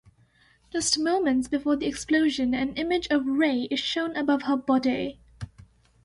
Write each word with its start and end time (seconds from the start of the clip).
Just 0.73 0.97
moments 0.97 1.47
before 1.47 1.75
the 1.75 1.85
explosion, 1.85 2.55
an 2.55 2.73
image 2.73 3.05
of 3.11 3.23
Rei 3.23 3.67
is 3.69 3.79
shown 3.79 4.15
above 4.17 4.41
her 4.45 4.57
body. 4.57 5.19